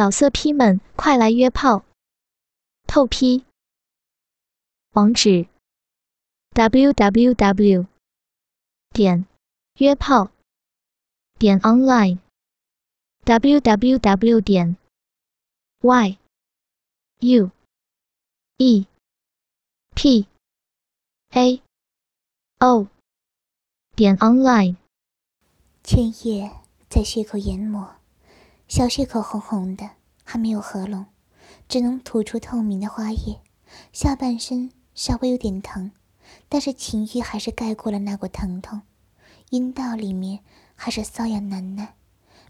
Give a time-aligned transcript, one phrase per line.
[0.00, 1.84] 老色批们，快来约炮！
[2.86, 3.44] 透批。
[4.92, 5.46] 网址。
[6.54, 7.86] ：w w w
[8.94, 9.26] 点
[9.74, 10.30] 约炮。
[11.38, 12.18] 点 online
[13.24, 14.78] w w w 点
[15.82, 16.18] y
[17.18, 17.50] u
[18.56, 18.86] e
[19.94, 20.26] p
[21.32, 21.62] a
[22.60, 22.88] o
[23.94, 24.76] 点 online。
[25.84, 26.50] 千叶
[26.88, 27.99] 在血口研磨，
[28.70, 29.90] 小血口红红的，
[30.22, 31.06] 还没有合拢，
[31.68, 33.40] 只能吐出透明的花液。
[33.92, 35.90] 下半身稍微有点疼，
[36.48, 38.82] 但是情欲还是盖过了那股疼痛。
[39.48, 40.44] 阴道里面
[40.76, 41.96] 还是瘙痒难耐。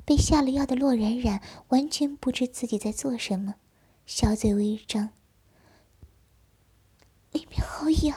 [0.05, 3.55] 被下了药的洛冉冉完全不知自己在做什么，
[4.05, 5.09] 小嘴微张，
[7.33, 8.15] 里面好痒，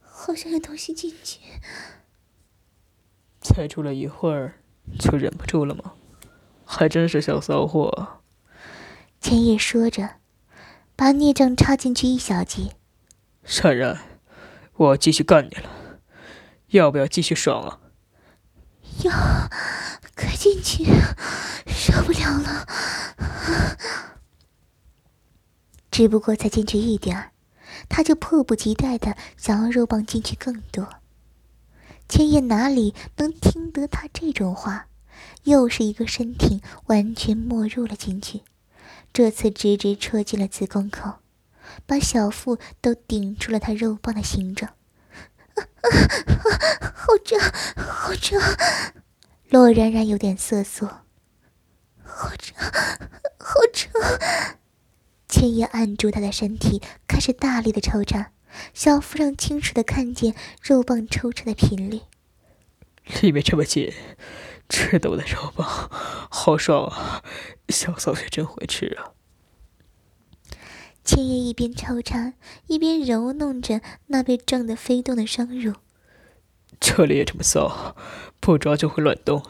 [0.00, 1.40] 好像有东西进去。
[3.40, 4.60] 才住了一会儿，
[4.96, 5.94] 就忍不住了吗？
[6.72, 8.20] 还真是小骚货。
[9.20, 10.08] 千叶说着，
[10.94, 12.76] 把孽障插进去一小截。
[13.42, 13.98] 善然，
[14.76, 15.98] 我继续干你了，
[16.68, 17.80] 要不要继续爽啊？
[19.02, 19.10] 要，
[20.14, 20.84] 快进去，
[21.66, 22.64] 受不了了。
[25.90, 27.32] 只不过才进去一点儿，
[27.88, 30.88] 他就迫不及待的想要肉棒进去更多。
[32.08, 34.86] 千叶哪里能听得他这种话？
[35.44, 38.42] 又是一个身体完全没入了进去，
[39.12, 41.14] 这次直直戳进了子宫口，
[41.86, 44.72] 把小腹都顶出了他肉棒的形状。
[45.54, 47.40] 啊啊啊好胀，
[47.76, 48.40] 好胀！
[49.48, 50.86] 洛冉冉有点瑟缩。
[52.02, 52.56] 好胀，
[53.38, 53.90] 好胀！
[55.28, 58.32] 千叶按住他的身体，开始大力的抽插。
[58.74, 62.00] 小腹上清楚的看见肉棒抽插的频率，
[63.22, 63.92] 里面这么紧，
[64.68, 65.66] 吃的我的肉棒，
[66.30, 67.22] 好爽啊！
[67.68, 69.12] 小骚穴真会吃啊！
[71.04, 72.34] 千叶一边抽插，
[72.66, 75.74] 一边揉弄着那被撞得飞动的双乳。
[76.78, 77.96] 这里也这么骚，
[78.38, 79.42] 不抓就会乱动。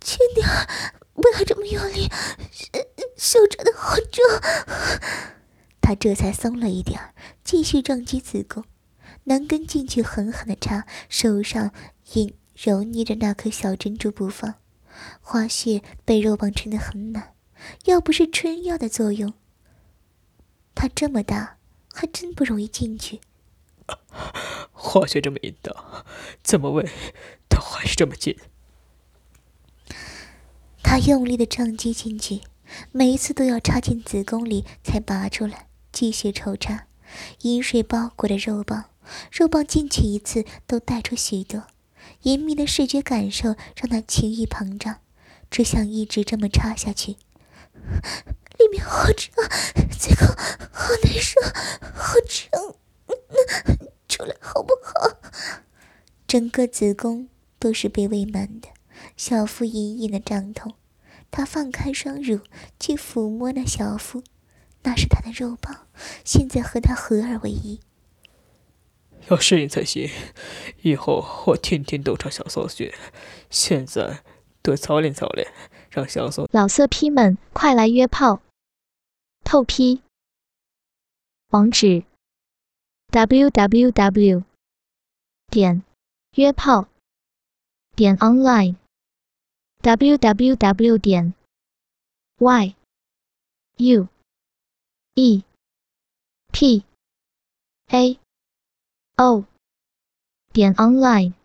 [0.00, 0.46] 轻点，
[1.14, 2.08] 不要这么用力，
[3.16, 4.24] 手抓的好重。
[5.80, 8.64] 他这才松了一点儿，继续撞击子宫，
[9.24, 11.72] 男根进去狠狠的插，手上
[12.12, 14.54] 也揉捏着那颗小珍珠不放。
[15.20, 17.34] 花穴被肉棒撑得很满，
[17.84, 19.32] 要不是春药的作用，
[20.74, 21.58] 它这么大
[21.92, 23.20] 还真不容易进去。
[24.72, 26.04] 花穴这么硬的，
[26.42, 26.88] 怎么喂
[27.48, 28.36] 都还是这么紧。
[30.82, 32.40] 他用力的撞击进去，
[32.92, 35.68] 每一次都要插进子宫里才拔出来。
[35.92, 36.86] 继续抽插，
[37.42, 38.90] 饮水包裹着肉棒，
[39.32, 41.66] 肉棒进去一次都带出许多。
[42.22, 44.98] 严密的视觉感受让他情欲膨胀，
[45.50, 47.16] 只想一直这么插下去。
[48.58, 49.32] 里面好胀，
[49.98, 50.26] 最后
[50.70, 51.40] 好难受，
[51.94, 52.76] 好胀，
[54.08, 55.18] 出来好不好？
[56.26, 57.28] 整个子宫
[57.58, 58.68] 都是被喂满的，
[59.16, 60.74] 小腹隐隐的胀痛。
[61.30, 62.40] 他放开双乳
[62.78, 64.22] 去抚摸那小腹。
[64.82, 65.86] 那是他的肉棒，
[66.24, 67.80] 现在和他合二为一。
[69.30, 70.10] 要适应才行，
[70.82, 72.94] 以后我天天都唱小骚穴，
[73.48, 74.22] 现在
[74.62, 75.50] 多操练操练，
[75.90, 78.42] 让小骚老色批们快来约炮！
[79.44, 80.02] 透批。
[81.50, 82.04] 网址
[83.10, 84.44] ：w w w
[85.48, 85.82] 点
[86.36, 86.88] 约炮
[87.96, 88.76] 点 online
[89.82, 91.34] w w w 点
[92.38, 92.74] y
[93.78, 94.08] u。
[95.14, 95.42] e
[96.52, 96.84] p
[97.88, 98.18] a
[99.20, 99.44] 哦
[100.54, 101.39] 点 online。